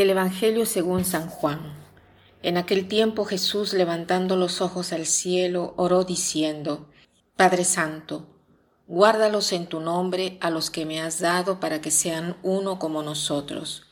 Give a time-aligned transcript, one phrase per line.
[0.00, 1.60] Del Evangelio según San Juan.
[2.42, 6.88] En aquel tiempo Jesús, levantando los ojos al cielo, oró diciendo,
[7.36, 8.26] Padre Santo,
[8.86, 13.02] guárdalos en tu nombre a los que me has dado para que sean uno como
[13.02, 13.82] nosotros.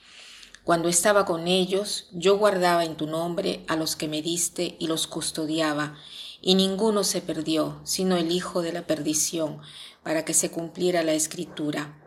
[0.64, 4.86] Cuando estaba con ellos, yo guardaba en tu nombre a los que me diste y
[4.86, 5.94] los custodiaba,
[6.40, 9.60] y ninguno se perdió, sino el Hijo de la perdición,
[10.02, 12.02] para que se cumpliera la escritura.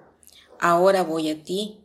[0.60, 1.81] Ahora voy a ti,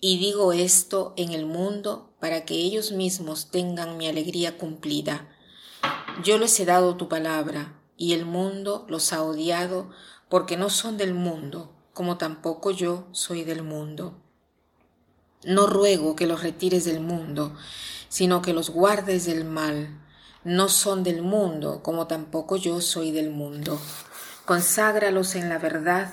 [0.00, 5.28] y digo esto en el mundo para que ellos mismos tengan mi alegría cumplida.
[6.22, 9.90] Yo les he dado tu palabra, y el mundo los ha odiado
[10.28, 14.14] porque no son del mundo, como tampoco yo soy del mundo.
[15.44, 17.56] No ruego que los retires del mundo,
[18.08, 20.00] sino que los guardes del mal.
[20.44, 23.80] No son del mundo, como tampoco yo soy del mundo.
[24.44, 26.12] Conságralos en la verdad,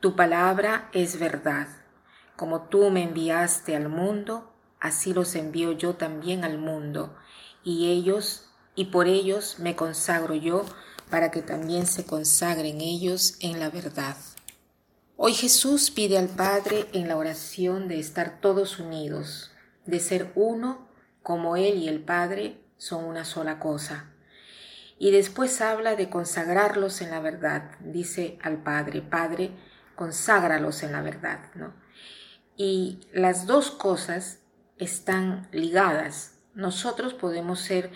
[0.00, 1.77] tu palabra es verdad.
[2.38, 7.16] Como tú me enviaste al mundo, así los envío yo también al mundo,
[7.64, 10.64] y ellos, y por ellos me consagro yo,
[11.10, 14.16] para que también se consagren ellos en la verdad.
[15.16, 19.50] Hoy Jesús pide al Padre en la oración de estar todos unidos,
[19.84, 20.86] de ser uno
[21.24, 24.12] como Él y el Padre son una sola cosa.
[24.96, 27.72] Y después habla de consagrarlos en la verdad.
[27.80, 29.50] Dice al Padre, Padre,
[29.96, 31.88] conságralos en la verdad, ¿no?
[32.58, 34.40] Y las dos cosas
[34.76, 36.32] están ligadas.
[36.54, 37.90] Nosotros podemos ser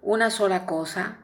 [0.00, 1.18] una sola cosa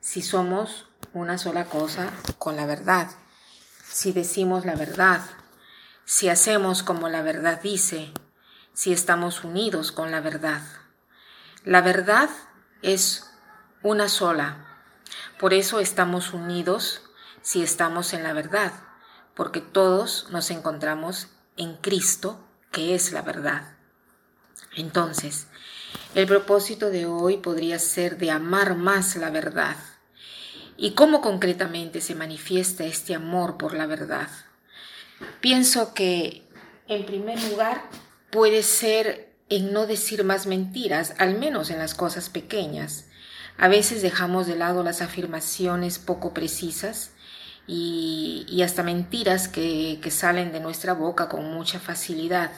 [0.00, 3.08] si somos una sola cosa con la verdad,
[3.88, 5.22] si decimos la verdad,
[6.04, 8.12] si hacemos como la verdad dice,
[8.72, 10.60] si estamos unidos con la verdad.
[11.64, 12.28] La verdad
[12.82, 13.30] es
[13.82, 14.66] una sola,
[15.38, 17.02] por eso estamos unidos
[17.42, 18.72] si estamos en la verdad,
[19.34, 23.76] porque todos nos encontramos en Cristo, que es la verdad.
[24.76, 25.46] Entonces,
[26.14, 29.76] el propósito de hoy podría ser de amar más la verdad.
[30.76, 34.28] ¿Y cómo concretamente se manifiesta este amor por la verdad?
[35.40, 36.42] Pienso que,
[36.88, 37.82] en primer lugar,
[38.30, 43.06] puede ser en no decir más mentiras, al menos en las cosas pequeñas.
[43.56, 47.12] A veces dejamos de lado las afirmaciones poco precisas
[47.66, 52.50] y, hasta mentiras que, salen de nuestra boca con mucha facilidad.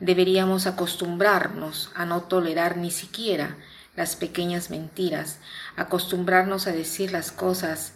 [0.00, 3.56] Deberíamos acostumbrarnos a no tolerar ni siquiera
[3.96, 5.38] las pequeñas mentiras,
[5.76, 7.92] acostumbrarnos a decir las cosas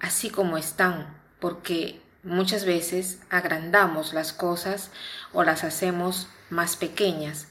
[0.00, 4.90] así como están, porque muchas veces agrandamos las cosas
[5.32, 7.46] o las hacemos más pequeñas.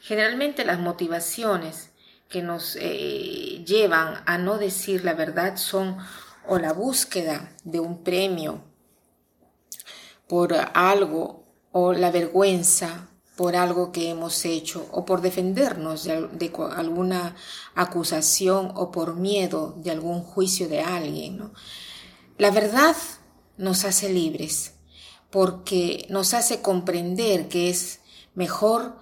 [0.00, 1.90] Generalmente las motivaciones
[2.28, 5.98] que nos eh, llevan a no decir la verdad son
[6.48, 8.62] o la búsqueda de un premio
[10.28, 17.34] por algo o la vergüenza por algo que hemos hecho o por defendernos de, alguna
[17.74, 21.50] acusación o por miedo de algún juicio de alguien.
[22.38, 22.94] La verdad
[23.56, 24.74] nos hace libres
[25.30, 28.00] porque nos hace comprender que es
[28.34, 28.98] mejor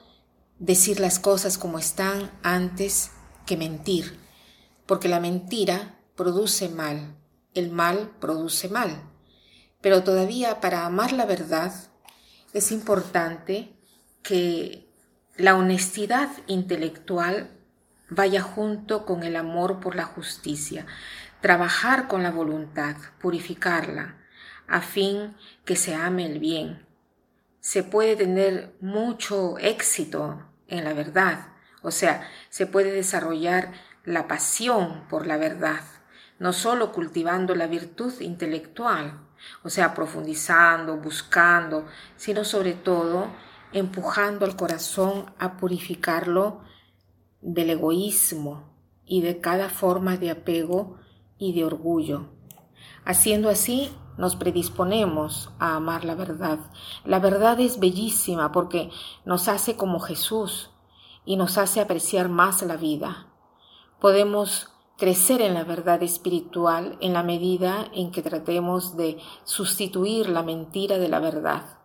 [0.59, 3.11] decir las cosas como están antes
[3.45, 4.19] que mentir,
[4.87, 7.17] porque la mentira produce mal
[7.55, 9.03] el mal produce mal.
[9.81, 11.73] Pero todavía para amar la verdad
[12.53, 13.75] es importante
[14.23, 14.89] que
[15.37, 17.51] la honestidad intelectual
[18.09, 20.87] vaya junto con el amor por la justicia,
[21.41, 24.19] trabajar con la voluntad, purificarla,
[24.69, 25.35] a fin
[25.65, 26.87] que se ame el bien.
[27.61, 31.49] Se puede tener mucho éxito en la verdad,
[31.83, 33.73] o sea, se puede desarrollar
[34.05, 35.83] la pasión por la verdad,
[36.43, 39.29] no solo cultivando la virtud intelectual,
[39.63, 41.87] o sea, profundizando, buscando,
[42.17, 43.29] sino sobre todo
[43.73, 46.63] empujando al corazón a purificarlo
[47.43, 48.75] del egoísmo
[49.07, 50.99] y de cada forma de apego
[51.39, 52.31] y de orgullo.
[53.05, 56.59] Haciendo así, nos predisponemos a amar la verdad.
[57.05, 58.91] La verdad es bellísima porque
[59.25, 60.71] nos hace como Jesús
[61.25, 63.29] y nos hace apreciar más la vida.
[64.01, 64.72] Podemos
[65.03, 70.97] crecer en la verdad espiritual en la medida en que tratemos de sustituir la mentira
[70.97, 71.81] de la verdad.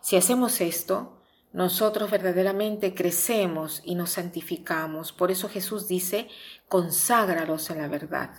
[0.00, 1.20] Si hacemos esto,
[1.52, 5.10] nosotros verdaderamente crecemos y nos santificamos.
[5.10, 6.28] Por eso Jesús dice,
[6.68, 8.30] conságralos en la verdad.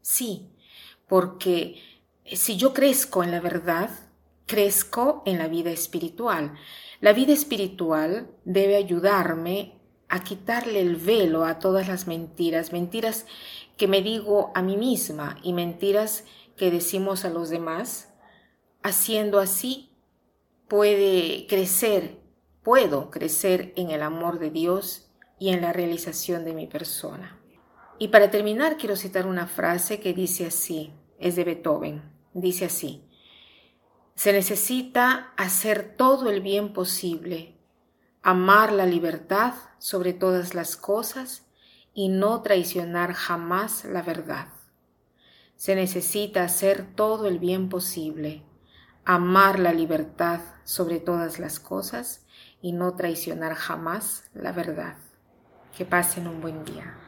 [0.00, 0.50] Sí,
[1.06, 1.80] porque
[2.24, 3.90] si yo crezco en la verdad,
[4.46, 6.54] crezco en la vida espiritual.
[7.00, 9.78] La vida espiritual debe ayudarme
[10.08, 13.26] a quitarle el velo a todas las mentiras, mentiras
[13.78, 16.24] que me digo a mí misma y mentiras
[16.56, 18.12] que decimos a los demás.
[18.82, 19.96] Haciendo así
[20.66, 22.18] puede crecer,
[22.62, 25.08] puedo crecer en el amor de Dios
[25.38, 27.40] y en la realización de mi persona.
[27.98, 32.02] Y para terminar quiero citar una frase que dice así, es de Beethoven,
[32.34, 33.04] dice así,
[34.14, 37.56] se necesita hacer todo el bien posible,
[38.22, 41.47] amar la libertad sobre todas las cosas
[41.98, 44.46] y no traicionar jamás la verdad.
[45.56, 48.44] Se necesita hacer todo el bien posible,
[49.04, 52.24] amar la libertad sobre todas las cosas
[52.62, 54.94] y no traicionar jamás la verdad.
[55.76, 57.07] Que pasen un buen día.